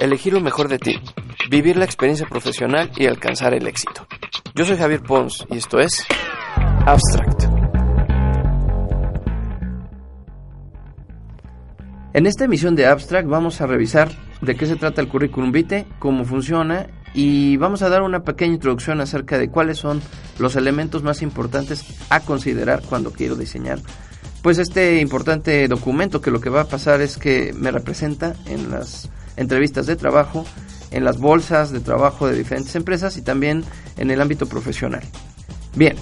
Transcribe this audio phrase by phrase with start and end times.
[0.00, 0.98] elegir lo mejor de ti,
[1.50, 4.06] vivir la experiencia profesional y alcanzar el éxito.
[4.54, 6.04] Yo soy Javier Pons y esto es
[6.86, 7.44] Abstract.
[12.12, 14.10] En esta emisión de Abstract vamos a revisar
[14.40, 18.54] de qué se trata el currículum vitae, cómo funciona y vamos a dar una pequeña
[18.54, 20.00] introducción acerca de cuáles son
[20.38, 23.78] los elementos más importantes a considerar cuando quiero diseñar
[24.42, 28.70] pues este importante documento que lo que va a pasar es que me representa en
[28.70, 30.44] las entrevistas de trabajo,
[30.90, 33.64] en las bolsas de trabajo de diferentes empresas y también
[33.96, 35.02] en el ámbito profesional.
[35.74, 35.96] Bien,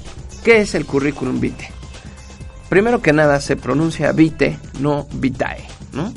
[0.45, 1.71] ¿qué es el currículum vitae?
[2.69, 6.13] Primero que nada se pronuncia vitae, no vitae, ¿no?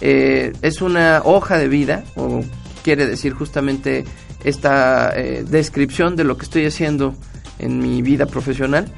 [0.00, 2.42] Eh, es una hoja de vida o
[2.82, 4.04] quiere decir justamente
[4.44, 7.14] esta eh, descripción de lo que estoy haciendo
[7.58, 8.90] en mi vida profesional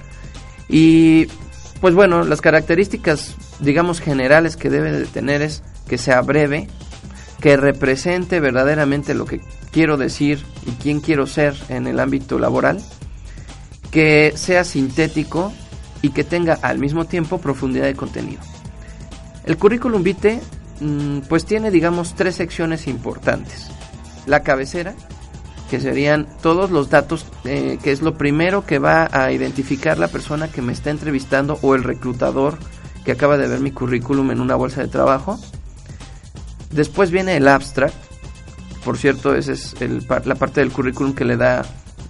[0.68, 1.26] y
[1.80, 6.68] pues bueno, las características, digamos, generales que debe de tener es que sea breve,
[7.42, 9.40] que represente verdaderamente lo que
[9.72, 12.80] quiero decir y quién quiero ser en el ámbito laboral,
[13.90, 15.52] que sea sintético
[16.02, 18.40] y que tenga al mismo tiempo profundidad de contenido.
[19.44, 20.40] El currículum vitae
[20.80, 23.70] mm, pues tiene digamos tres secciones importantes.
[24.26, 24.94] La cabecera,
[25.68, 30.06] que serían todos los datos, eh, que es lo primero que va a identificar la
[30.06, 32.56] persona que me está entrevistando o el reclutador
[33.04, 35.40] que acaba de ver mi currículum en una bolsa de trabajo.
[36.72, 37.94] Después viene el abstract,
[38.84, 39.74] por cierto, esa es
[40.24, 41.64] la parte del currículum que le da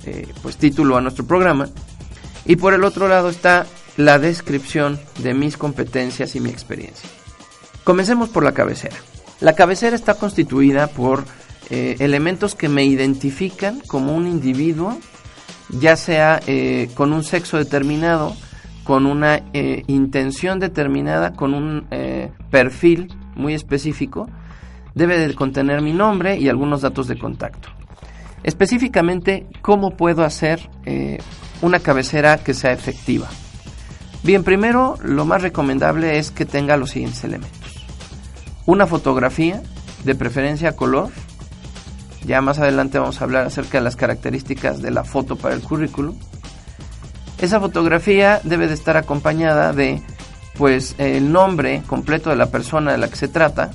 [0.07, 1.69] eh, pues título a nuestro programa.
[2.47, 7.09] Y por el otro lado está la descripción de mis competencias y mi experiencia.
[7.85, 8.97] Comencemos por la cabecera.
[9.41, 11.25] La cabecera está constituida por
[11.71, 14.99] eh, elementos que me identifican como un individuo,
[15.71, 18.37] ya sea eh, con un sexo determinado,
[18.85, 21.87] con una eh, intención determinada, con un
[22.51, 24.29] perfil muy específico,
[24.95, 27.69] debe de contener mi nombre y algunos datos de contacto.
[28.43, 30.69] Específicamente, ¿cómo puedo hacer
[31.61, 33.29] una cabecera que sea efectiva?
[34.23, 37.87] Bien, primero, lo más recomendable es que tenga los siguientes elementos.
[38.67, 39.63] Una fotografía,
[40.05, 41.11] de preferencia color,
[42.25, 45.61] ya más adelante vamos a hablar acerca de las características de la foto para el
[45.61, 46.17] currículum.
[47.39, 50.01] Esa fotografía debe de estar acompañada de
[50.57, 53.73] pues el nombre completo de la persona de la que se trata.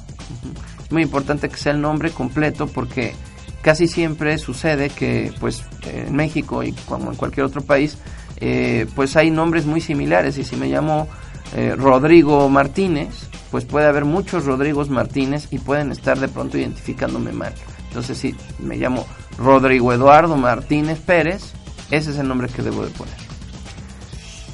[0.87, 3.13] Es muy importante que sea el nombre completo porque
[3.61, 7.97] casi siempre sucede que pues en México y como en cualquier otro país
[8.37, 11.09] eh, pues hay nombres muy similares y si me llamo
[11.55, 17.31] eh, Rodrigo Martínez pues puede haber muchos Rodrigos Martínez y pueden estar de pronto identificándome
[17.31, 17.53] mal.
[17.87, 19.05] Entonces, si me llamo
[19.37, 21.53] Rodrigo Eduardo Martínez Pérez,
[21.91, 23.26] ese es el nombre que debo de poner.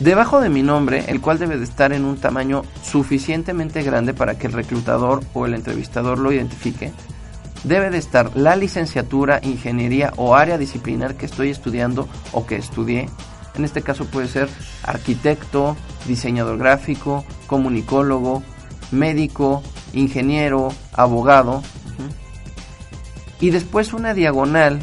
[0.04, 4.38] Debajo de mi nombre, el cual debe de estar en un tamaño suficientemente grande para
[4.38, 6.92] que el reclutador o el entrevistador lo identifique,
[7.64, 13.08] debe de estar la licenciatura, ingeniería o área disciplinar que estoy estudiando o que estudié.
[13.56, 14.50] En este caso puede ser
[14.84, 18.44] arquitecto, diseñador gráfico, comunicólogo,
[18.92, 21.64] médico, ingeniero, abogado,
[23.40, 24.82] y después una diagonal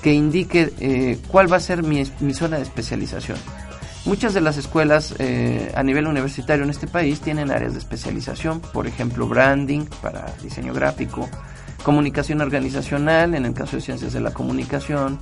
[0.00, 3.36] que indique eh, cuál va a ser mi, zona de especialización.
[4.04, 8.60] Muchas de las escuelas eh, a nivel universitario en este país tienen áreas de especialización,
[8.60, 11.28] por ejemplo, branding para diseño gráfico,
[11.82, 15.18] comunicación organizacional en el caso de ciencias de la comunicación,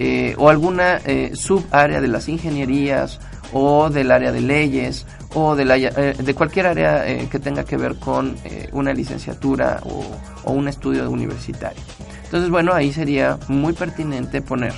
[0.00, 1.00] eh, o alguna
[1.34, 3.20] subárea de las ingenierías
[3.52, 7.64] o del área de leyes o de, la, eh, de cualquier área eh, que tenga
[7.64, 10.04] que ver con eh, una licenciatura o,
[10.44, 11.80] o, un estudio universitario.
[12.24, 14.74] Entonces, bueno, ahí sería muy pertinente poner,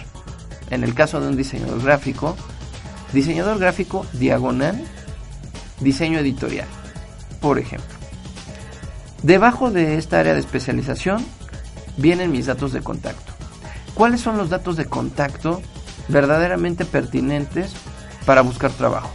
[0.71, 2.37] en el caso de un diseñador gráfico,
[3.13, 4.83] diseñador gráfico diagonal,
[5.81, 6.69] diseño editorial,
[7.41, 7.89] por ejemplo.
[9.23, 11.25] Debajo de esta área de especialización
[11.97, 13.33] vienen mis datos de contacto.
[13.95, 15.61] ¿Cuáles son los datos de contacto
[16.09, 17.73] verdaderamente pertinentes
[18.25, 19.11] para buscar trabajo?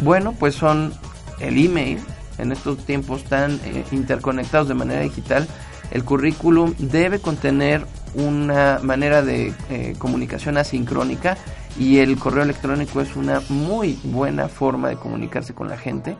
[0.00, 0.92] Bueno, pues son
[1.40, 2.00] el email,
[2.38, 5.46] en estos tiempos tan eh, interconectados de manera digital,
[5.90, 11.36] el currículum debe contener una manera de eh, comunicación asincrónica
[11.78, 16.16] y el correo electrónico es una muy buena forma de comunicarse con la gente.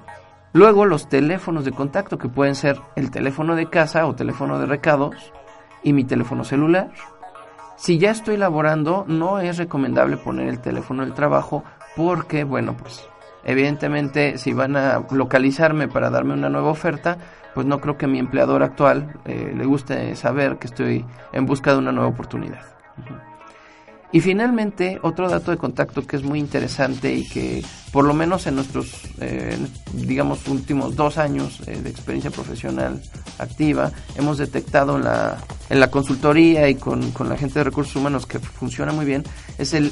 [0.53, 4.67] Luego los teléfonos de contacto que pueden ser el teléfono de casa o teléfono de
[4.67, 5.33] recados
[5.83, 6.91] y mi teléfono celular.
[7.77, 11.65] Si ya estoy laborando, no es recomendable poner el teléfono del trabajo
[11.97, 13.09] porque, bueno, pues
[13.45, 17.19] Evidentemente, si van a localizarme para darme una nueva oferta,
[17.55, 21.73] pues no creo que mi empleador actual eh, le guste saber que estoy en busca
[21.73, 22.63] de una nueva oportunidad.
[24.13, 28.47] Y finalmente, otro dato de contacto que es muy interesante y que por lo menos
[28.47, 29.57] en nuestros, eh,
[29.95, 33.03] digamos, últimos dos años eh, de experiencia profesional
[33.39, 35.39] activa, hemos detectado en la,
[35.71, 39.25] en la consultoría y con, con la gente de recursos humanos que funciona muy bien,
[39.57, 39.91] es el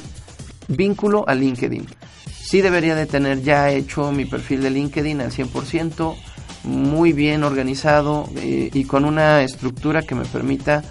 [0.67, 1.87] vínculo a LinkedIn.
[2.27, 6.15] Sí debería de tener ya hecho mi perfil de LinkedIn al 100%,
[6.63, 10.83] muy bien organizado eh, y con una estructura que me permita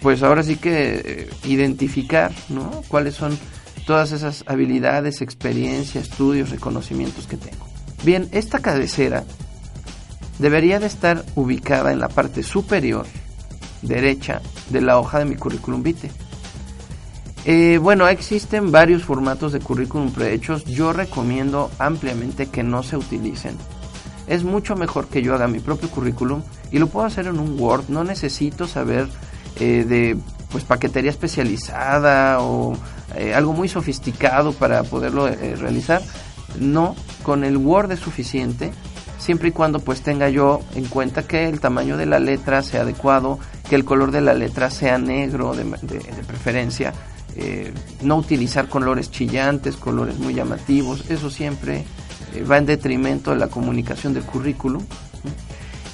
[0.00, 2.82] pues ahora sí que eh, identificar, ¿no?
[2.88, 3.38] Cuáles son
[3.86, 7.66] todas esas habilidades, experiencias, estudios, reconocimientos que tengo.
[8.04, 9.24] Bien, esta cabecera
[10.38, 13.06] debería de estar ubicada en la parte superior
[13.82, 14.40] derecha
[14.70, 16.10] de la hoja de mi currículum vitae.
[17.44, 20.64] Eh, bueno, existen varios formatos de currículum prehechos.
[20.64, 23.56] Yo recomiendo ampliamente que no se utilicen.
[24.26, 27.58] Es mucho mejor que yo haga mi propio currículum y lo puedo hacer en un
[27.58, 27.84] Word.
[27.88, 29.08] No necesito saber
[29.60, 30.16] eh, de
[30.50, 32.76] pues paquetería especializada o
[33.16, 36.00] eh, algo muy sofisticado para poderlo eh, realizar.
[36.58, 38.72] No, con el Word es suficiente,
[39.18, 42.82] siempre y cuando pues tenga yo en cuenta que el tamaño de la letra sea
[42.82, 43.38] adecuado,
[43.68, 45.64] que el color de la letra sea negro de,
[46.26, 46.94] preferencia,
[48.02, 51.84] no utilizar colores chillantes, colores muy llamativos, eso siempre
[52.50, 54.82] va en detrimento de la comunicación del currículum.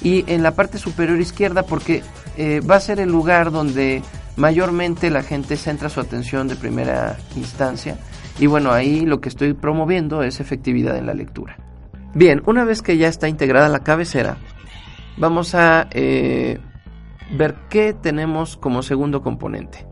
[0.01, 2.01] Y en la parte superior izquierda, porque
[2.37, 4.01] eh, va a ser el lugar donde
[4.35, 7.97] mayormente la gente centra su atención de primera instancia.
[8.39, 11.57] Y bueno, ahí lo que estoy promoviendo es efectividad en la lectura.
[12.13, 14.37] Bien, una vez que ya está integrada la cabecera,
[15.17, 16.59] vamos a eh,
[17.31, 19.85] ver qué tenemos como segundo componente.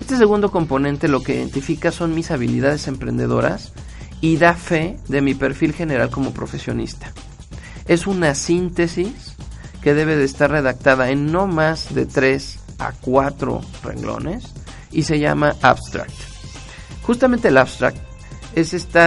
[0.00, 3.72] Este segundo componente lo que identifica son mis habilidades emprendedoras
[4.20, 7.12] y da fe de mi perfil general como profesionista.
[7.86, 9.33] Es una síntesis
[9.84, 14.44] que debe de estar redactada en no más de 3 a 4 renglones
[14.90, 16.14] y se llama abstract.
[17.02, 17.98] Justamente el abstract
[18.54, 19.00] es este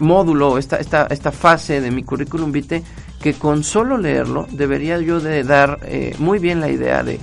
[0.00, 2.82] módulo, esta, esta, esta fase de mi currículum vitae
[3.22, 7.18] que con solo leerlo debería yo de dar eh, muy bien la idea de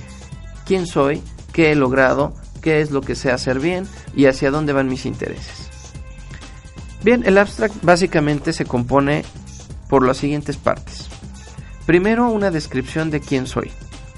[0.66, 3.86] quién soy, qué he logrado, qué es lo que sé hacer bien
[4.16, 5.70] y hacia dónde van mis intereses.
[7.04, 9.24] Bien, el abstract básicamente se compone
[9.88, 11.11] por las siguientes partes.
[11.86, 13.70] Primero una descripción de quién soy,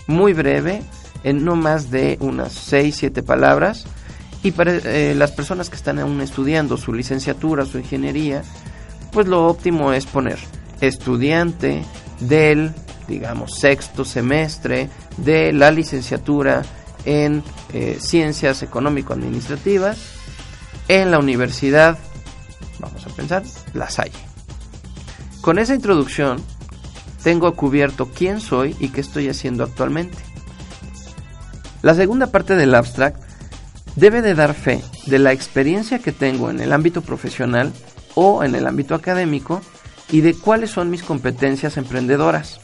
[0.06, 0.82] muy breve,
[1.22, 3.86] en no más de unas 6-7 palabras,
[4.42, 8.42] y para eh, las personas que están aún estudiando su licenciatura, su ingeniería,
[9.10, 10.38] pues lo óptimo es poner
[10.80, 11.82] estudiante
[12.20, 12.72] del,
[13.08, 16.62] digamos, sexto semestre de la licenciatura
[17.06, 19.98] en eh, ciencias económico-administrativas
[20.88, 21.98] en la universidad,
[22.78, 24.12] vamos a pensar, La Salle.
[25.40, 26.42] Con esa introducción
[27.24, 30.18] tengo cubierto quién soy y qué estoy haciendo actualmente.
[31.82, 33.20] La segunda parte del abstract
[33.96, 37.72] debe de dar fe de la experiencia que tengo en el ámbito profesional
[38.14, 39.62] o en el ámbito académico
[40.10, 42.60] y de cuáles son mis competencias emprendedoras,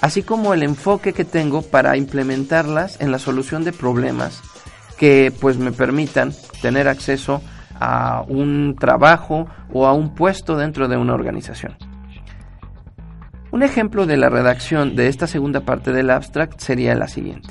[0.00, 4.40] así como el enfoque que tengo para implementarlas en la solución de problemas
[4.96, 6.32] que pues me permitan
[6.62, 7.42] tener acceso
[7.78, 11.76] a un trabajo o a un puesto dentro de una organización.
[13.54, 17.50] Un ejemplo de la redacción de esta segunda parte del abstract sería la siguiente.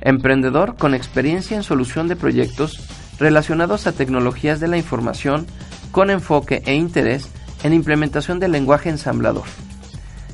[0.00, 2.88] Emprendedor con experiencia en solución de proyectos
[3.20, 5.46] relacionados a tecnologías de la información
[5.92, 7.28] con enfoque e interés
[7.62, 9.44] en implementación del lenguaje ensamblador.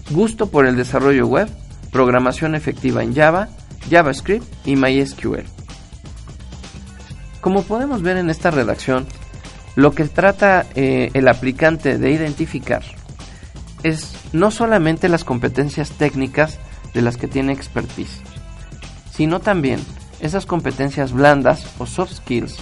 [0.08, 1.50] Gusto por el desarrollo web,
[1.92, 3.50] programación efectiva en Java,
[3.90, 5.44] JavaScript y MySQL.
[7.42, 9.06] Como podemos ver en esta redacción,
[9.76, 12.82] lo que trata eh, el aplicante de identificar
[13.82, 16.58] es no solamente las competencias técnicas
[16.94, 18.20] de las que tiene expertise,
[19.12, 19.80] sino también
[20.20, 22.56] esas competencias blandas o soft skills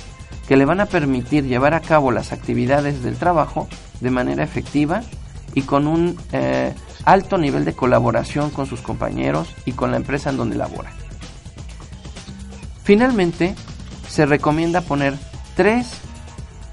[0.46, 3.68] que le van a permitir llevar a cabo las actividades del trabajo
[4.00, 5.02] de manera efectiva
[5.54, 10.30] y con un eh, alto nivel de colaboración con sus compañeros y con la empresa
[10.30, 10.92] en donde labora.
[12.84, 13.54] Finalmente,
[14.08, 15.14] se recomienda poner
[15.56, 15.88] tres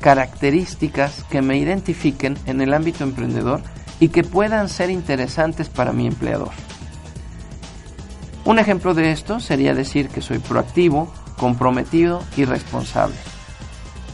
[0.02, 3.62] características que me identifiquen en el ámbito emprendedor
[4.00, 6.52] y que puedan ser interesantes para mi empleador.
[8.46, 13.16] Un ejemplo de esto sería decir que soy proactivo, comprometido y responsable.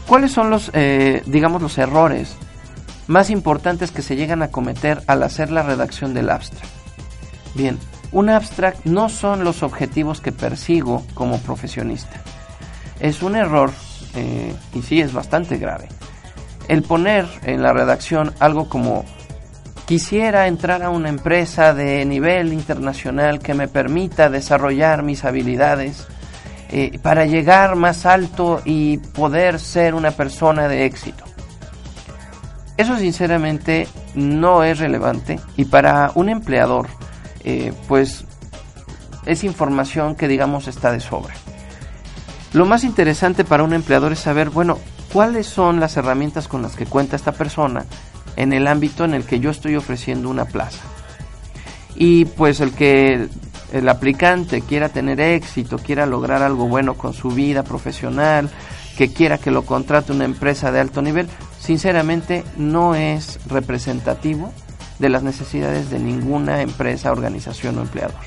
[0.06, 2.36] ¿Cuáles son los, eh, digamos, los errores
[3.06, 6.72] más importantes que se llegan a cometer al hacer la redacción del abstract?
[7.54, 7.78] Bien,
[8.12, 12.22] un abstract no son los objetivos que persigo como profesionista.
[13.00, 13.72] Es un error,
[14.14, 15.88] eh, y sí es bastante grave,
[16.68, 19.04] el poner en la redacción algo como
[19.90, 26.06] Quisiera entrar a una empresa de nivel internacional que me permita desarrollar mis habilidades
[26.68, 31.24] eh, para llegar más alto y poder ser una persona de éxito.
[32.76, 36.86] Eso sinceramente no es relevante y para un empleador
[37.42, 38.26] eh, pues
[39.26, 41.34] es información que digamos está de sobra.
[42.52, 44.78] Lo más interesante para un empleador es saber, bueno,
[45.12, 47.86] cuáles son las herramientas con las que cuenta esta persona
[48.36, 50.82] en el ámbito en el que yo estoy ofreciendo una plaza.
[51.96, 53.28] Y pues el que
[53.72, 58.50] el aplicante quiera tener éxito, quiera lograr algo bueno con su vida profesional,
[58.96, 64.52] que quiera que lo contrate una empresa de alto nivel, sinceramente no es representativo
[64.98, 68.20] de las necesidades de ninguna empresa, organización o empleador.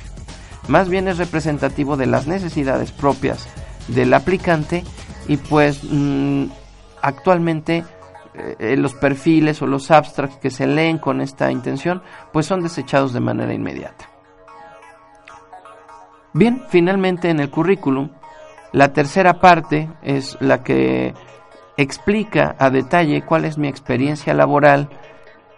[0.68, 3.48] Más bien es representativo de las necesidades propias
[3.88, 4.84] del aplicante
[5.28, 6.46] y pues mm,
[7.02, 7.84] actualmente
[8.34, 13.14] eh, los perfiles o los abstracts que se leen con esta intención pues son desechados
[13.14, 14.10] de manera inmediata.
[16.34, 18.10] Bien, finalmente en el currículum,
[18.72, 21.14] la tercera parte es la que
[21.78, 24.90] explica a detalle cuál es mi experiencia laboral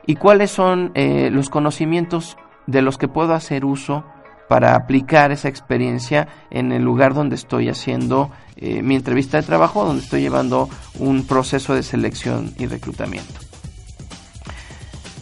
[0.06, 4.04] y cuáles son eh, los conocimientos de los que puedo hacer uso
[4.48, 9.86] para aplicar esa experiencia en el lugar donde estoy haciendo eh, mi entrevista de trabajo,
[9.86, 13.34] donde estoy llevando un proceso de selección y reclutamiento.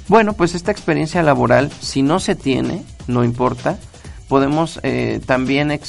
[0.08, 3.78] Bueno, pues esta experiencia laboral, si no se tiene, no importa,
[4.28, 5.80] podemos eh, también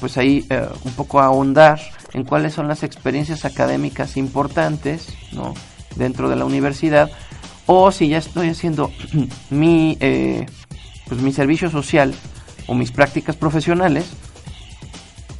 [0.00, 0.46] pues ahí
[0.84, 1.80] un poco ahondar
[2.12, 5.54] en cuáles son las experiencias académicas importantes ¿no?
[5.96, 7.10] dentro de la universidad
[7.66, 8.90] o si ya estoy haciendo
[9.50, 10.46] mi, eh,
[11.08, 12.14] pues mi servicio social
[12.66, 14.06] o mis prácticas profesionales,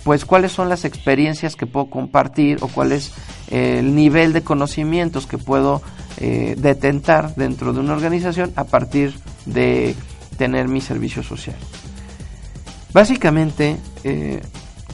[0.04, 3.12] pues cuáles son las experiencias que puedo compartir o cuál es
[3.48, 5.82] el nivel de conocimientos que puedo
[6.18, 9.14] eh, detentar dentro de una organización a partir
[9.46, 9.94] de
[10.38, 11.56] tener mi servicio social.
[12.92, 14.40] Básicamente eh,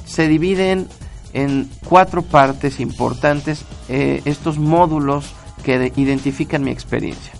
[0.06, 0.88] se dividen
[1.32, 7.32] en cuatro partes importantes eh, estos módulos que identifican mi experiencia.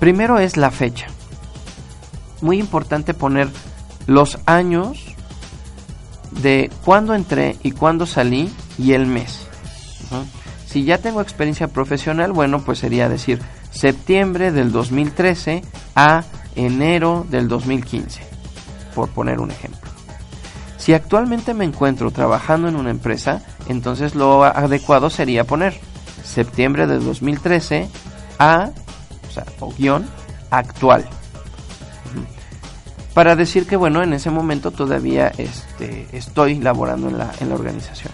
[0.00, 1.06] Primero es la fecha.
[2.40, 3.48] Muy importante poner
[4.06, 5.16] los años
[6.42, 9.46] de cuándo entré y cuándo salí y el mes.
[10.66, 15.62] Si ya tengo experiencia profesional, bueno, pues sería decir septiembre del 2013
[15.94, 18.22] a enero del 2015,
[18.94, 19.90] por poner un ejemplo.
[20.76, 25.80] Si actualmente me encuentro trabajando en una empresa, entonces lo adecuado sería poner
[26.24, 27.88] septiembre de 2013
[28.38, 28.70] a,
[29.28, 30.06] o sea, o guion,
[30.50, 31.04] actual.
[33.16, 38.12] Para decir que, bueno, en ese momento todavía este, estoy laborando en la, la organización.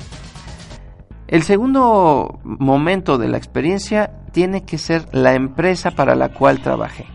[1.26, 7.06] El segundo momento de la experiencia tiene que ser la empresa para la cual trabajé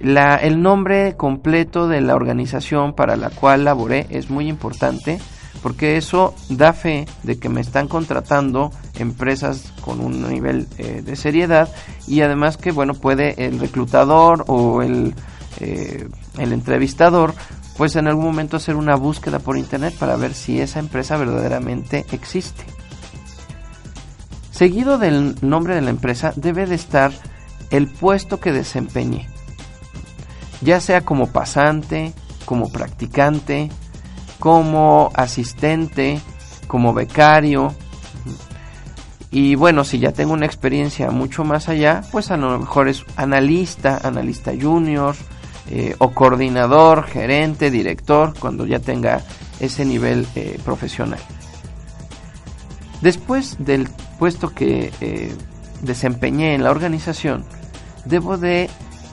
[0.00, 5.20] el nombre completo de la organización para la cual laboré es muy importante
[5.62, 11.14] porque eso da fe de que me están contratando empresas con un nivel eh, de
[11.14, 11.68] seriedad
[12.08, 15.14] y además que bueno puede el reclutador o el,
[15.60, 16.08] eh,
[16.38, 17.34] el entrevistador
[17.76, 22.04] pues en algún momento hacer una búsqueda por internet para ver si esa empresa verdaderamente
[22.12, 22.64] existe.
[24.50, 27.12] Seguido del nombre de la empresa debe de estar
[27.70, 29.32] el puesto que desempeñé
[30.62, 32.12] ya sea como pasante,
[32.44, 33.70] como practicante,
[34.38, 36.20] como asistente,
[36.66, 37.74] como becario.
[39.30, 43.04] Y bueno, si ya tengo una experiencia mucho más allá, pues a lo mejor es
[43.16, 45.16] analista, analista junior,
[45.70, 49.22] eh, o coordinador, gerente, director, cuando ya tenga
[49.60, 51.20] ese nivel eh, profesional.
[53.00, 53.88] Después del
[54.18, 55.34] puesto que eh,
[55.82, 57.44] desempeñé en la organización,
[58.04, 58.70] debo de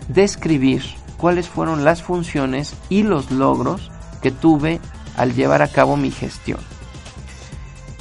[0.08, 0.84] describir
[1.18, 3.92] cuáles fueron las funciones y los logros
[4.22, 4.80] que tuve
[5.18, 6.60] al llevar a cabo mi gestión.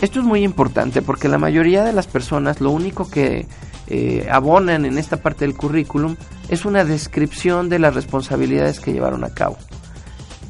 [0.00, 3.46] Esto es muy importante porque la mayoría de las personas lo único que
[3.88, 6.16] eh, abonan en esta parte del currículum
[6.48, 9.56] es una descripción de las responsabilidades que llevaron a cabo.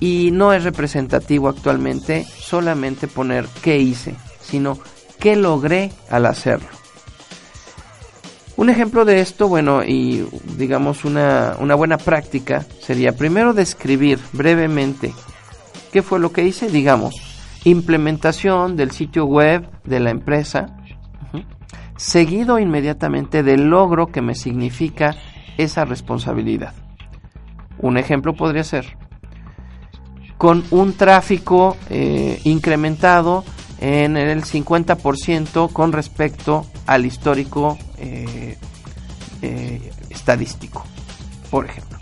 [0.01, 4.79] Y no es representativo actualmente solamente poner qué hice, sino
[5.19, 6.69] qué logré al hacerlo.
[8.59, 10.27] Un ejemplo de esto, bueno, y
[10.57, 15.15] digamos una, buena práctica sería primero describir brevemente
[15.93, 17.15] qué fue lo que hice, digamos,
[17.63, 20.77] implementación del sitio web de la empresa,
[21.97, 25.15] seguido inmediatamente del logro que me significa
[25.59, 26.73] esa responsabilidad.
[27.79, 28.97] Un ejemplo podría ser,
[30.39, 33.45] con un tráfico eh, incrementado
[33.81, 38.57] en el 50% con respecto al histórico eh,
[39.43, 40.85] eh, estadístico,
[41.51, 41.99] por ejemplo.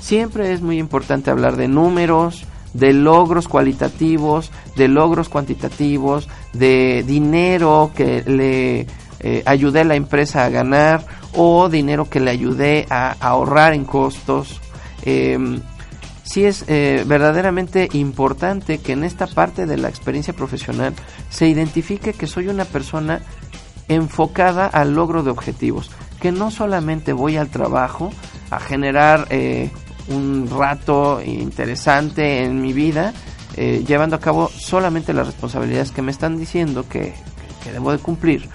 [0.00, 7.90] Siempre es muy importante hablar de números, de logros cualitativos, de logros cuantitativos, de dinero
[7.94, 8.86] que le
[9.22, 14.60] eh, a la empresa a ganar o dinero que le ayudé a, ahorrar en costos.
[15.02, 15.60] Eh,
[16.30, 20.94] sí es eh, verdaderamente importante que en esta parte de la experiencia profesional
[21.28, 23.20] se identifique que soy una persona
[23.88, 28.12] enfocada al logro de objetivos, que no solamente voy al trabajo
[28.50, 29.70] a generar eh,
[30.08, 33.12] un rato interesante en mi vida,
[33.56, 37.14] eh, llevando a cabo solamente las responsabilidades que me están diciendo que,
[37.64, 38.48] que debo de cumplir,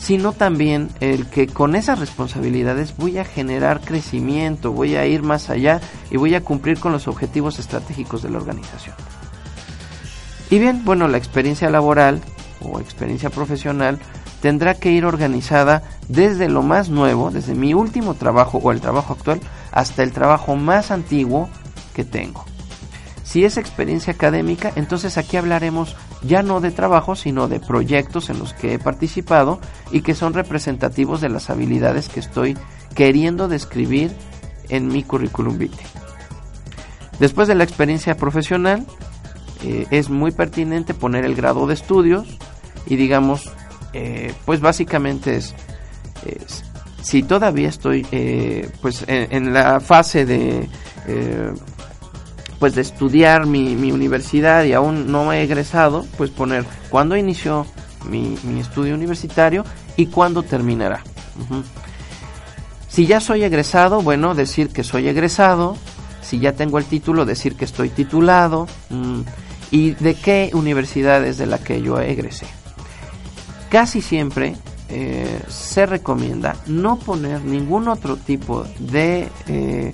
[0.00, 5.50] sino también el que con esas responsabilidades voy a generar crecimiento, voy a ir más
[5.50, 5.80] allá
[6.10, 8.96] y voy a cumplir con los objetivos estratégicos de la organización.
[10.48, 12.20] Y bien, bueno, la experiencia laboral
[12.62, 13.98] o experiencia profesional
[14.40, 19.12] tendrá que ir organizada desde lo más nuevo, desde mi último trabajo o el trabajo
[19.12, 19.40] actual,
[19.70, 21.50] hasta el trabajo más antiguo
[21.94, 22.44] que tengo.
[23.22, 28.38] Si es experiencia académica, entonces aquí hablaremos ya no de trabajo, sino de proyectos en
[28.38, 29.60] los que he participado
[29.90, 32.56] y que son representativos de las habilidades que estoy
[32.94, 34.12] queriendo describir
[34.68, 35.86] en mi currículum vitae.
[37.18, 38.86] Después de la experiencia profesional,
[39.64, 42.26] eh, es muy pertinente poner el grado de estudios
[42.86, 43.50] y digamos,
[43.92, 45.54] eh, pues básicamente es,
[47.02, 50.68] si todavía estoy eh, pues en, la fase de
[52.60, 57.66] pues de estudiar mi, universidad y aún no he egresado, pues poner cuándo inició
[58.08, 59.64] mi, estudio universitario
[59.96, 61.02] y cuándo terminará.
[62.86, 65.76] Si ya soy egresado, bueno, decir que soy egresado.
[66.20, 68.68] Si ya tengo el título, decir que estoy titulado.
[68.90, 69.22] Mm,
[69.70, 72.46] y de qué universidad es de la que yo egresé.
[73.70, 74.56] Casi siempre
[74.88, 79.92] eh, se recomienda no poner ningún otro tipo de eh,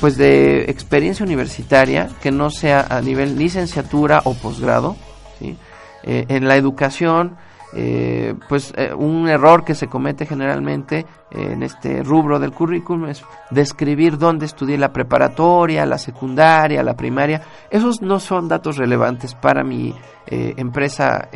[0.00, 4.96] pues de experiencia universitaria que no sea a nivel licenciatura o posgrado.
[5.38, 5.56] ¿sí?
[6.02, 7.36] Eh, en la educación,
[7.74, 13.22] eh, pues eh, un error que se comete generalmente en este rubro del currículum es
[13.50, 17.42] describir dónde estudié la preparatoria, la secundaria, la primaria.
[17.70, 19.94] Esos no son datos relevantes para mi
[20.26, 21.28] empresa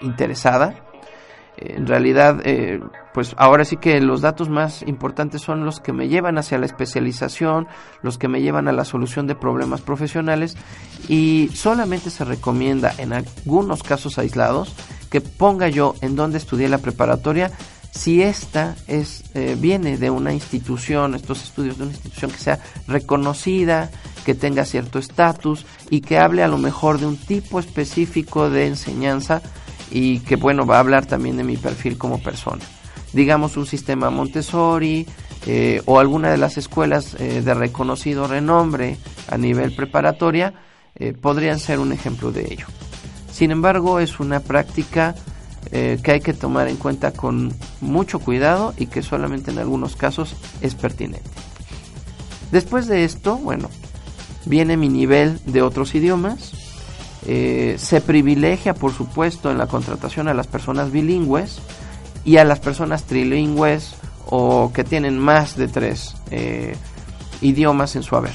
[0.00, 0.87] interesada
[1.60, 2.80] en realidad, eh,
[3.12, 6.66] pues ahora sí que los datos más importantes son los que me llevan hacia la
[6.66, 7.66] especialización,
[8.02, 10.56] los que me llevan a la solución de problemas profesionales
[11.08, 14.74] y solamente se recomienda en algunos casos aislados
[15.10, 17.50] que ponga yo en dónde estudié la preparatoria
[17.90, 22.60] si esta es eh, viene de una institución, estos estudios de una institución que sea
[22.86, 23.90] reconocida,
[24.24, 28.66] que tenga cierto estatus y que hable a lo mejor de un tipo específico de
[28.66, 29.42] enseñanza
[29.90, 32.64] y que bueno, va a hablar también de mi perfil como persona.
[33.12, 35.06] Digamos un sistema Montessori
[35.46, 38.98] eh, o alguna de las escuelas eh, de reconocido renombre
[39.28, 40.52] a nivel preparatoria
[40.94, 42.66] eh, podrían ser un ejemplo de ello.
[43.32, 45.14] Sin embargo, es una práctica
[45.70, 50.34] que hay que tomar en cuenta con mucho cuidado y que solamente en algunos casos
[50.62, 51.28] es pertinente.
[52.50, 53.68] Después de esto, bueno,
[54.46, 56.52] viene mi nivel de otros idiomas,
[57.30, 61.58] eh, se privilegia, por supuesto, en la contratación a las personas bilingües
[62.24, 66.74] y a las personas trilingües o que tienen más de tres eh,
[67.42, 68.32] idiomas en su haber.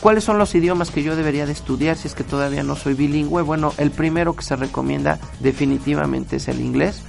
[0.00, 2.94] ¿Cuáles son los idiomas que yo debería de estudiar si es que todavía no soy
[2.94, 3.42] bilingüe?
[3.42, 7.02] Bueno, el primero que se recomienda definitivamente es el inglés.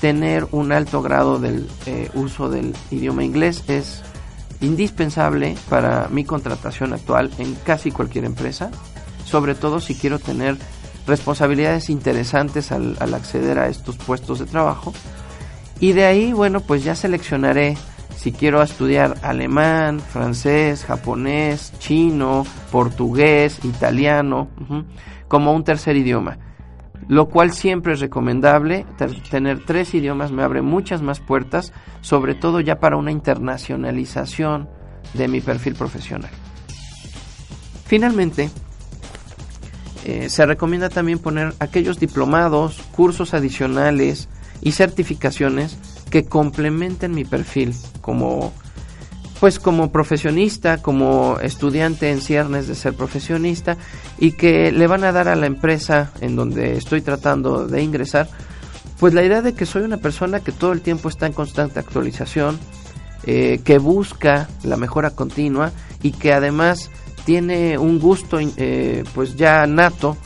[0.00, 4.02] Tener un alto grado del eh, uso del idioma inglés es
[4.60, 8.72] indispensable para mi contratación actual en casi cualquier empresa
[9.30, 10.56] sobre todo si quiero tener
[11.06, 14.92] responsabilidades interesantes al, acceder a estos puestos de trabajo.
[15.78, 17.76] Y de ahí, bueno, pues ya seleccionaré
[18.16, 24.48] si quiero estudiar alemán, francés, japonés, chino, portugués, italiano,
[25.28, 26.38] como un tercer idioma.
[27.08, 28.84] Lo cual siempre es recomendable,
[29.30, 34.68] tener tres idiomas me abre muchas más puertas, sobre todo ya para una internacionalización
[35.14, 36.30] de mi perfil profesional.
[37.86, 38.50] Finalmente,
[40.04, 44.28] eh, se recomienda también poner aquellos diplomados, cursos adicionales
[44.62, 45.76] y certificaciones
[46.10, 48.52] que complementen mi perfil como
[49.40, 53.78] pues como profesionista, como estudiante en ciernes de ser profesionista
[54.18, 58.28] y que le van a dar a la empresa en donde estoy tratando de ingresar,
[58.98, 61.80] pues la idea de que soy una persona que todo el tiempo está en constante
[61.80, 62.58] actualización,
[63.24, 66.90] eh, que busca la mejora continua y que además
[67.24, 70.16] tiene un gusto eh, pues ya nato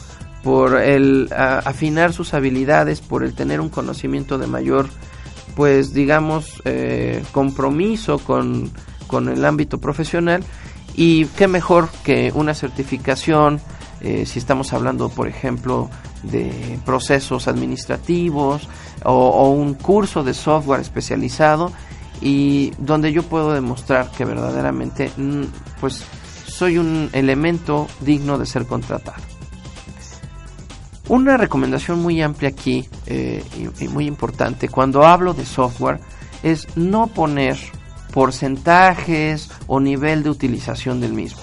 [0.43, 4.89] por el afinar sus habilidades, por el tener un conocimiento de mayor
[5.55, 8.71] pues digamos eh, compromiso con,
[9.07, 10.45] con el ámbito profesional.
[10.97, 13.61] Y qué mejor que una certificación,
[14.01, 15.91] eh, si estamos hablando, por ejemplo,
[16.23, 18.69] de procesos administrativos
[19.05, 21.73] o, un curso de software especializado
[22.21, 25.43] y donde yo puedo demostrar que verdaderamente mm,
[25.81, 26.05] pues
[26.55, 29.21] soy un elemento digno de ser contratado.
[31.09, 33.45] Una recomendación muy amplia aquí eh,
[33.81, 36.01] y, muy importante cuando hablo de software
[36.43, 37.59] es no poner
[38.13, 41.43] porcentajes o nivel de utilización del mismo.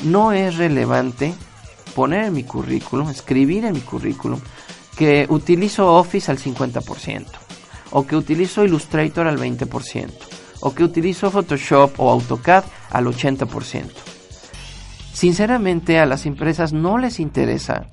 [0.00, 1.32] No es relevante
[1.94, 4.40] poner en mi currículum, escribir en mi currículum
[4.96, 7.26] que utilizo Office al 50%
[7.92, 10.10] o que utilizo Illustrator al 20%
[10.60, 14.07] o que utilizo Photoshop o AutoCAD al 80%.
[15.18, 17.88] Sinceramente a las empresas no les interesa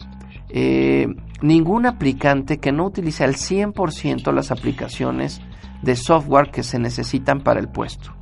[0.50, 1.08] eh,
[1.42, 5.42] ningún aplicante que no utilice al 100% las aplicaciones
[5.82, 8.14] de software que se necesitan para el puesto.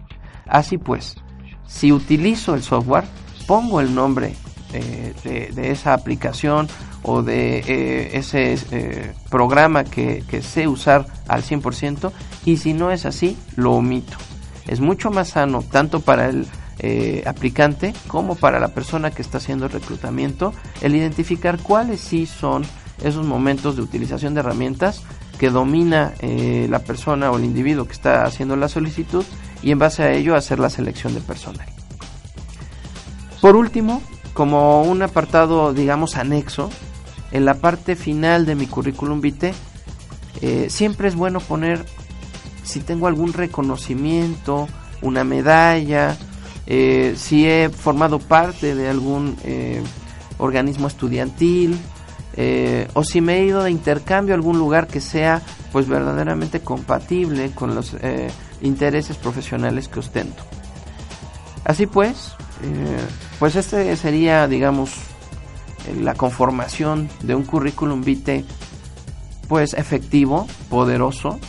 [0.47, 1.17] Así pues,
[1.67, 3.03] si utilizo el software,
[3.45, 4.35] pongo el nombre
[4.71, 6.69] eh, de, esa aplicación
[7.01, 12.09] o de eh, ese programa que, que, sé usar al 100%
[12.45, 14.15] y si no es así, lo omito.
[14.65, 16.47] Es mucho más sano tanto para el
[16.79, 22.25] eh, aplicante como para la persona que está haciendo el reclutamiento el identificar cuáles sí
[22.25, 22.63] son
[23.03, 25.03] esos momentos de utilización de herramientas
[25.37, 29.25] que domina eh, la persona o el individuo que está haciendo la solicitud
[29.61, 31.67] y en base a ello hacer la selección de personal.
[33.41, 34.01] Por último,
[34.33, 36.69] como un apartado digamos anexo,
[37.31, 39.53] en la parte final de mi currículum vitae
[40.41, 41.85] eh, siempre es bueno poner
[42.63, 44.67] si tengo algún reconocimiento,
[45.01, 46.17] una medalla,
[46.65, 49.83] eh, si he formado parte de algún eh,
[50.37, 51.77] organismo estudiantil
[52.35, 55.41] eh, o si me he ido de intercambio a algún lugar que sea
[55.73, 57.95] pues verdaderamente compatible con los
[58.61, 60.43] intereses profesionales que ostento.
[61.65, 62.33] Así pues,
[63.39, 64.91] pues este sería digamos
[65.99, 68.45] la conformación de un currículum vitae
[69.47, 71.39] pues efectivo, poderoso.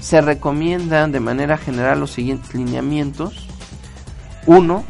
[0.00, 3.51] se recomiendan de manera general los siguientes lineamientos
[4.46, 4.84] uno,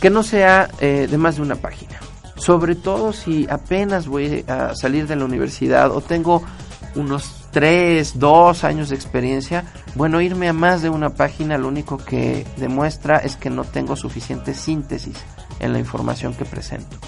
[0.00, 1.98] que no sea eh, de más de una página.
[2.36, 6.42] Sobre todo si apenas voy a salir de la universidad o tengo
[6.94, 11.96] unos 3, 2 años de experiencia, bueno, irme a más de una página lo único
[11.96, 15.16] que demuestra es que no tengo suficiente síntesis
[15.60, 16.98] en la información que presento.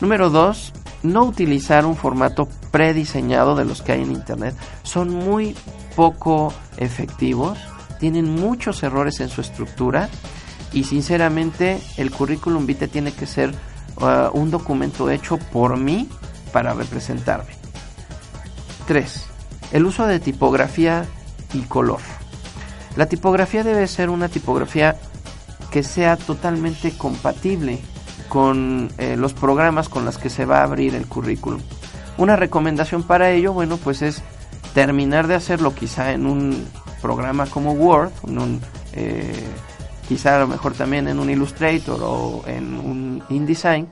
[0.00, 4.54] Número 2, no utilizar un formato prediseñado de los que hay en Internet.
[4.82, 5.56] Son muy
[5.96, 7.58] poco efectivos
[8.00, 10.08] tienen muchos errores en su estructura
[10.72, 13.54] y sinceramente el currículum vitae tiene que ser
[14.00, 16.08] uh, un documento hecho por mí
[16.52, 17.52] para representarme.
[18.86, 19.26] 3.
[19.72, 21.04] El uso de tipografía
[21.52, 22.00] y color.
[22.96, 24.96] La tipografía debe ser una tipografía
[25.70, 27.80] que sea totalmente compatible
[28.28, 31.60] con eh, los programas con los que se va a abrir el currículum.
[32.18, 34.22] Una recomendación para ello, bueno, pues es
[34.74, 36.66] terminar de hacerlo quizá en un
[37.00, 38.12] programa como Word,
[38.92, 39.46] eh,
[40.08, 43.88] quizá a lo mejor también en un Illustrator o en un InDesign,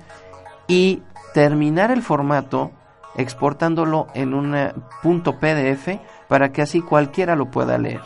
[0.67, 1.03] y
[1.35, 2.73] terminar el formato
[3.17, 8.01] exportándolo en un eh, punto PDF para que así cualquiera lo pueda leer.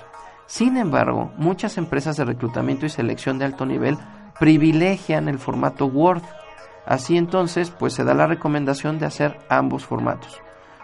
[0.47, 3.97] Sin embargo, muchas empresas de reclutamiento y selección de alto nivel
[4.39, 6.23] privilegian el formato Word.
[6.87, 10.41] Así entonces, pues se da la recomendación de hacer ambos formatos.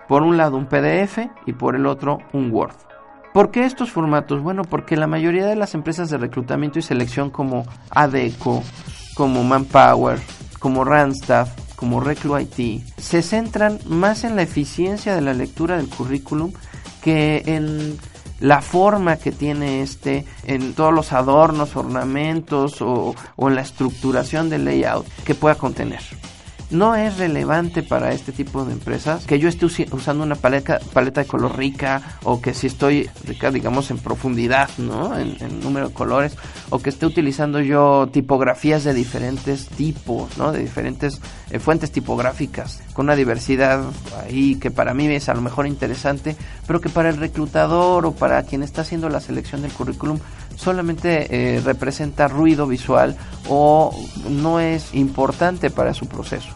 [0.06, 2.87] Por un lado un PDF y por el otro un Word.
[3.38, 4.42] ¿Por qué estos formatos?
[4.42, 8.64] Bueno, porque la mayoría de las empresas de reclutamiento y selección como ADECO,
[9.14, 10.18] como Manpower,
[10.58, 11.46] como Randstad,
[11.76, 16.52] como Reclu IT, se centran más en la eficiencia de la lectura del currículum
[17.00, 17.96] que en
[18.40, 24.64] la forma que tiene este, en todos los adornos, ornamentos o, o la estructuración del
[24.64, 26.00] layout que pueda contener
[26.70, 31.22] no es relevante para este tipo de empresas que yo esté usando una paleta, paleta
[31.22, 35.16] de color rica o que si estoy rica, digamos, en profundidad, ¿no?
[35.18, 36.36] En, número de colores
[36.70, 40.52] o que esté utilizando yo tipografías de diferentes tipos, ¿no?
[40.52, 43.82] De diferentes eh, fuentes tipográficas con una diversidad
[44.22, 48.12] ahí que para mí es a lo mejor interesante, pero que para el reclutador o
[48.12, 50.18] para quien está haciendo la selección del currículum
[50.58, 53.16] solamente eh, representa ruido visual
[53.48, 53.94] o
[54.28, 56.50] no es importante para su proceso.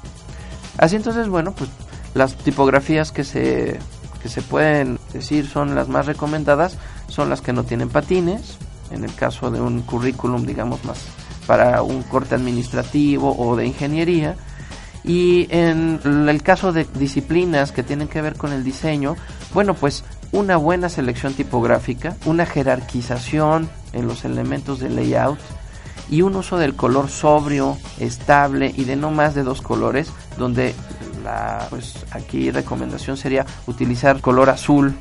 [0.77, 1.71] Así entonces, bueno, pues
[2.15, 3.79] las tipografías que se,
[4.21, 6.77] que se pueden decir son las más recomendadas
[7.09, 8.59] son las que no tienen patines,
[8.91, 10.99] en el caso de un currículum, digamos, más
[11.47, 14.37] para un corte administrativo o de ingeniería.
[15.05, 19.17] Y en el caso de disciplinas que tienen que ver con el diseño,
[19.53, 25.39] bueno, pues una buena selección tipográfica, una jerarquización en los elementos de layout
[26.11, 30.75] y un uso del color sobrio, estable y de no más de dos colores, donde
[31.25, 34.95] la pues aquí recomendación sería utilizar color azul,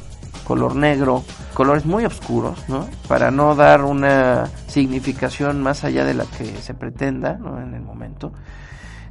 [0.46, 1.24] color negro,
[1.54, 2.88] colores muy oscuros, ¿no?
[3.08, 7.38] Para no dar una significación más allá de la que se pretenda.
[7.62, 8.32] En el momento.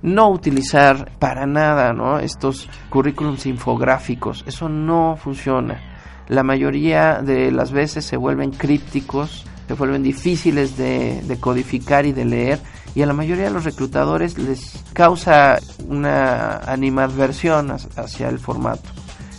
[0.03, 2.19] No utilizar para nada, ¿no?
[2.19, 5.81] Estos currículums infográficos, eso no funciona.
[6.29, 12.25] La mayoría de las veces se vuelven crípticos, se vuelven difíciles de, codificar y de
[12.25, 12.59] leer
[12.93, 18.89] y a la mayoría de los reclutadores les causa una animadversión hacia el formato.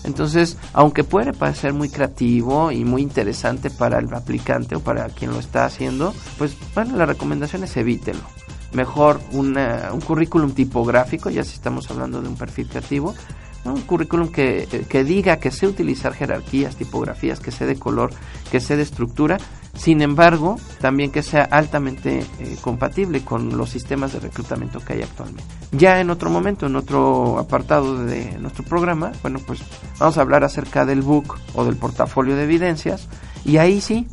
[0.05, 5.31] Entonces, aunque puede parecer muy creativo y muy interesante para el aplicante o para quien
[5.31, 8.21] lo está haciendo, pues bueno, la recomendación es evítelo.
[8.71, 9.57] Mejor un
[10.07, 13.13] currículum tipográfico, ya si estamos hablando de un perfil creativo,
[13.65, 18.11] un currículum que, que, diga que sé utilizar jerarquías, tipografías, que sé de color,
[18.51, 19.37] que sé de estructura,
[19.75, 25.01] sin embargo, también que sea altamente eh, compatible con los sistemas de reclutamiento que hay
[25.01, 25.43] actualmente.
[25.71, 29.61] Ya en otro momento, en otro apartado de nuestro programa, bueno, pues
[29.97, 33.07] vamos a hablar acerca del book o del portafolio de evidencias
[33.45, 34.07] y ahí sí,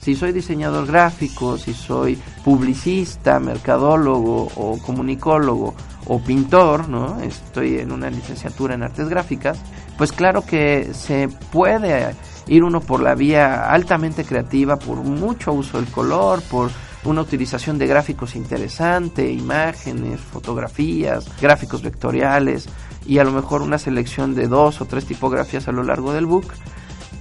[0.00, 5.74] si soy diseñador gráfico, si soy publicista, mercadólogo o comunicólogo
[6.06, 7.20] o pintor, ¿no?
[7.20, 9.60] Estoy en una licenciatura en artes gráficas,
[9.98, 12.14] pues claro que se puede
[12.46, 16.70] ir uno por la vía altamente creativa, por mucho uso del color, por
[17.04, 22.68] una utilización de gráficos interesante, imágenes, fotografías, gráficos vectoriales
[23.06, 26.26] y a lo mejor una selección de dos o tres tipografías a lo largo del
[26.26, 26.48] book,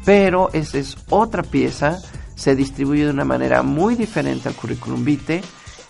[0.06, 2.00] pero esa es otra pieza,
[2.40, 5.42] se distribuye de una manera muy diferente al currículum vitae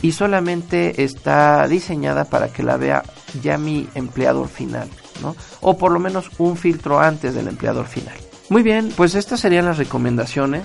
[0.01, 3.03] y solamente está diseñada para que la vea
[3.43, 4.89] ya mi empleador final,
[5.21, 5.35] ¿no?
[5.61, 8.15] O por lo menos un filtro antes del empleador final.
[8.49, 10.63] Muy bien, pues estas serían las recomendaciones.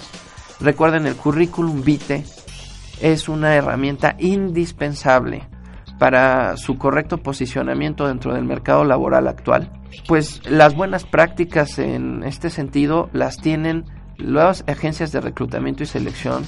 [0.58, 2.24] Recuerden, el currículum vitae
[3.02, 5.46] es una herramienta indispensable
[5.98, 9.70] para su correcto posicionamiento dentro del mercado laboral actual.
[10.08, 13.84] Pues las buenas prácticas en este sentido las tienen
[14.18, 16.46] las agencias de reclutamiento y selección,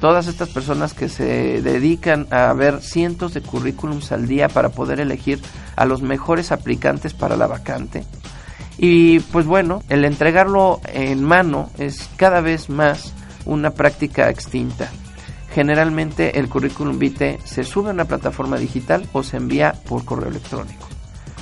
[0.00, 5.00] todas estas personas que se dedican a ver cientos de currículums al día para poder
[5.00, 5.40] elegir
[5.76, 8.04] a los mejores aplicantes para la vacante.
[8.78, 13.12] Y pues bueno, el entregarlo en mano es cada vez más
[13.44, 14.90] una práctica extinta.
[15.54, 20.30] Generalmente el currículum vitae se sube a una plataforma digital o se envía por correo
[20.30, 20.88] electrónico.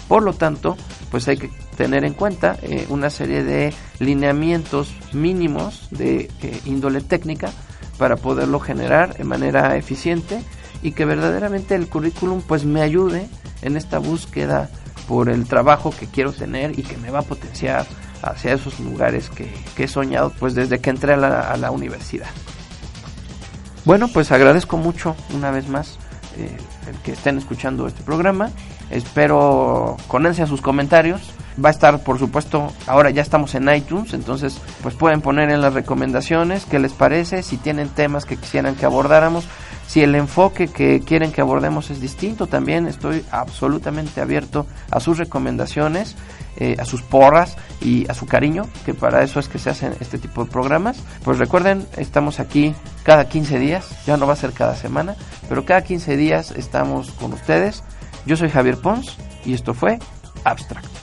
[0.09, 0.77] Por lo tanto,
[1.11, 7.01] pues hay que tener en cuenta eh, una serie de lineamientos mínimos de eh, índole
[7.01, 7.53] técnica
[7.97, 10.43] para poderlo generar de manera eficiente
[10.83, 13.31] y que verdaderamente el currículum pues me ayude
[13.63, 14.69] en esta búsqueda
[15.09, 17.87] por el trabajo que quiero tener y que me va a potenciar
[18.21, 19.51] hacia esos lugares que,
[19.83, 22.29] he soñado pues desde que entré a la, universidad.
[23.87, 25.99] Bueno, pues agradezco mucho una vez más
[26.37, 26.51] eh,
[26.91, 28.51] el que estén escuchando este programa.
[28.91, 34.15] Espero con ansia sus comentarios Va a estar, por supuesto, ahora ya estamos en iTunes,
[34.15, 38.77] entonces pues pueden poner en las recomendaciones qué les parece, si tienen temas que quisieran
[38.77, 39.47] que abordáramos,
[39.91, 45.19] si el enfoque que quieren que abordemos es distinto, también estoy absolutamente abierto a sus
[45.19, 46.15] recomendaciones,
[46.57, 49.93] eh, a sus porras y a su cariño, que para eso es que se hacen
[49.99, 51.03] este tipo de programas.
[51.25, 55.17] Pues recuerden, estamos aquí cada 15 días, ya no va a ser cada semana,
[55.49, 57.83] pero cada 15 días estamos con ustedes.
[58.27, 59.99] Yo soy Javier Pons y esto fue
[60.45, 61.00] Abstract.